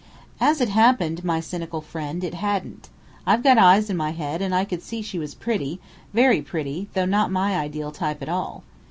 [0.39, 2.89] "As it happened, my cynical friend, it hadn't.
[3.27, 5.79] I've got eyes in my head and I could see she was pretty,
[6.11, 8.63] very pretty, though not my ideal type at all.